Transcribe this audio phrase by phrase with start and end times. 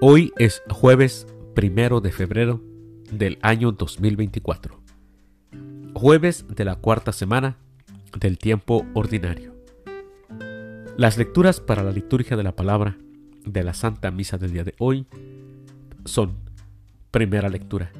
[0.00, 1.26] Hoy es jueves
[1.56, 2.62] primero de febrero
[3.10, 4.80] del año 2024.
[5.92, 7.56] Jueves de la cuarta semana
[8.16, 9.56] del tiempo ordinario.
[10.96, 12.96] Las lecturas para la liturgia de la palabra
[13.44, 15.04] de la Santa Misa del día de hoy
[16.04, 16.36] son
[17.10, 17.90] primera lectura.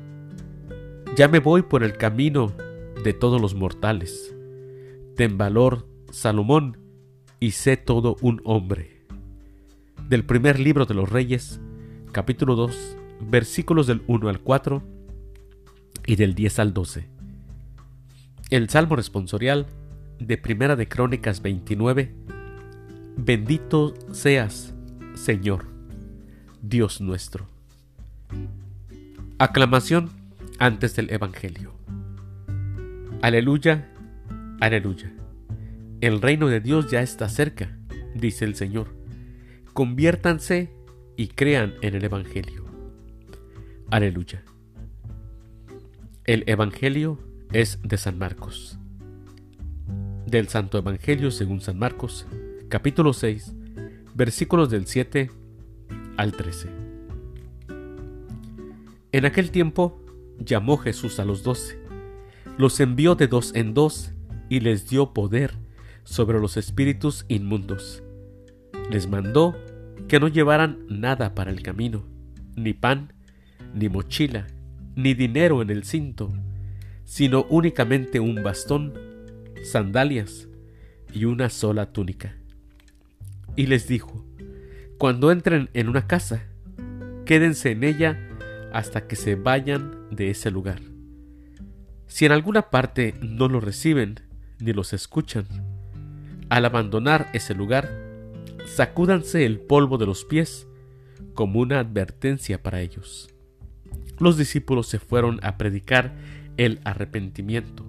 [1.17, 2.53] Ya me voy por el camino
[3.03, 4.36] de todos los mortales.
[5.17, 6.79] Ten valor, Salomón,
[7.41, 9.05] y sé todo un hombre.
[10.08, 11.61] Del primer libro de los Reyes,
[12.12, 12.96] capítulo 2,
[13.30, 14.82] versículos del 1 al 4
[16.07, 17.08] y del 10 al 12.
[18.50, 19.66] El Salmo responsorial
[20.18, 22.14] de Primera de Crónicas 29.
[23.16, 24.75] Bendito seas,
[25.14, 25.66] Señor,
[26.63, 27.46] Dios nuestro.
[29.38, 30.11] Aclamación
[30.58, 31.72] antes del Evangelio.
[33.20, 33.92] Aleluya,
[34.61, 35.12] aleluya.
[36.00, 37.77] El reino de Dios ya está cerca,
[38.14, 38.88] dice el Señor.
[39.72, 40.77] Conviértanse
[41.19, 42.64] y crean en el Evangelio.
[43.91, 44.44] Aleluya.
[46.24, 47.19] El Evangelio
[47.52, 48.78] es de San Marcos.
[50.27, 52.24] Del Santo Evangelio según San Marcos,
[52.69, 53.52] capítulo 6,
[54.14, 55.33] versículos del 7
[56.16, 56.69] al 13.
[59.11, 60.00] En aquel tiempo
[60.39, 61.80] llamó Jesús a los doce,
[62.58, 64.12] los envió de dos en dos
[64.48, 65.55] y les dio poder
[66.05, 68.05] sobre los espíritus inmundos.
[68.89, 69.56] Les mandó
[70.06, 72.04] que no llevaran nada para el camino,
[72.56, 73.12] ni pan,
[73.74, 74.46] ni mochila,
[74.94, 76.32] ni dinero en el cinto,
[77.05, 78.94] sino únicamente un bastón,
[79.64, 80.48] sandalias
[81.12, 82.36] y una sola túnica.
[83.56, 84.24] Y les dijo,
[84.98, 86.42] cuando entren en una casa,
[87.24, 88.18] quédense en ella
[88.72, 90.80] hasta que se vayan de ese lugar.
[92.06, 94.20] Si en alguna parte no los reciben
[94.58, 95.46] ni los escuchan,
[96.48, 98.08] al abandonar ese lugar,
[98.74, 100.67] sacúdanse el polvo de los pies
[101.34, 103.29] como una advertencia para ellos.
[104.18, 106.14] Los discípulos se fueron a predicar
[106.56, 107.84] el arrepentimiento,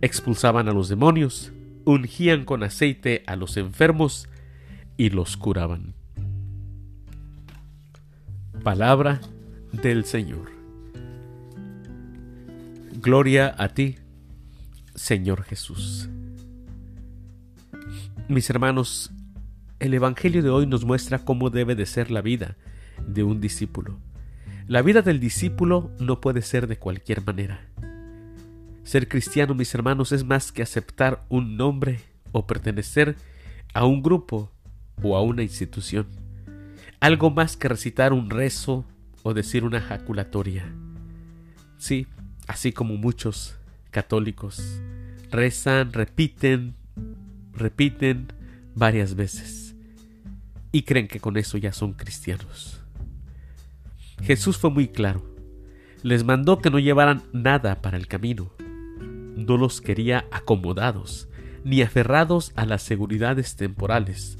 [0.00, 1.52] expulsaban a los demonios,
[1.84, 4.28] ungían con aceite a los enfermos
[4.96, 5.94] y los curaban.
[8.62, 9.20] Palabra
[9.72, 10.50] del Señor.
[13.00, 13.96] Gloria a ti,
[14.94, 16.08] Señor Jesús.
[18.28, 19.12] Mis hermanos,
[19.78, 22.56] el Evangelio de hoy nos muestra cómo debe de ser la vida
[23.06, 23.98] de un discípulo.
[24.66, 27.68] La vida del discípulo no puede ser de cualquier manera.
[28.84, 32.00] Ser cristiano, mis hermanos, es más que aceptar un nombre
[32.32, 33.16] o pertenecer
[33.74, 34.50] a un grupo
[35.02, 36.06] o a una institución.
[37.00, 38.86] Algo más que recitar un rezo
[39.22, 40.64] o decir una jaculatoria.
[41.78, 42.06] Sí,
[42.46, 43.56] así como muchos
[43.90, 44.80] católicos
[45.30, 46.74] rezan, repiten,
[47.52, 48.32] repiten
[48.74, 49.65] varias veces
[50.72, 52.82] y creen que con eso ya son cristianos.
[54.22, 55.24] Jesús fue muy claro.
[56.02, 58.52] Les mandó que no llevaran nada para el camino.
[59.36, 61.28] No los quería acomodados,
[61.64, 64.38] ni aferrados a las seguridades temporales.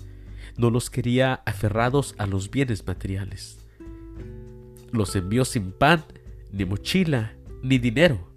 [0.57, 3.67] No los quería aferrados a los bienes materiales.
[4.93, 6.05] Los envió sin pan,
[6.53, 8.37] ni mochila, ni dinero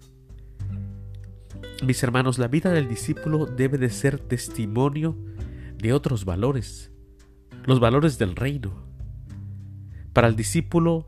[1.82, 5.16] mis hermanos, la vida del discípulo debe de ser testimonio
[5.78, 6.90] de otros valores,
[7.64, 8.72] los valores del reino.
[10.12, 11.06] Para el discípulo,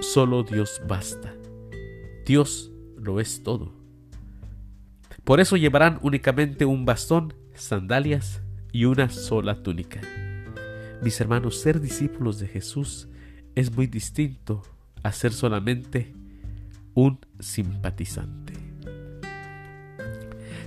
[0.00, 1.34] solo Dios basta.
[2.26, 3.72] Dios lo es todo.
[5.24, 10.00] Por eso llevarán únicamente un bastón, sandalias y una sola túnica.
[11.02, 13.08] Mis hermanos, ser discípulos de Jesús
[13.54, 14.62] es muy distinto
[15.02, 16.14] a ser solamente
[16.94, 18.54] un simpatizante.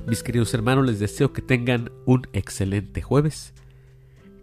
[0.08, 3.54] Mis queridos hermanos, les deseo que tengan un excelente jueves.